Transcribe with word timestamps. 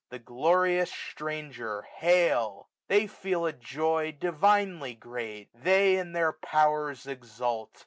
The 0.09 0.17
glorious 0.17 0.91
stranger 0.91 1.83
hail. 1.83 2.69
They 2.87 3.05
feel 3.05 3.45
a 3.45 3.53
joy 3.53 4.05
1 4.05 4.05
7 4.13 4.13
15 4.13 4.31
Divinely 4.31 4.93
great 4.95 5.49
i 5.55 5.59
they 5.59 5.95
in 5.97 6.13
their 6.13 6.31
powers 6.33 7.05
exult 7.05 7.77